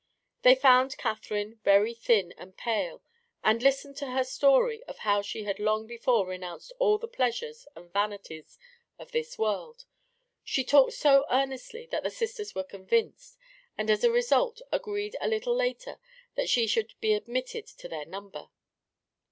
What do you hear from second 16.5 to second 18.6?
should be admitted to their number.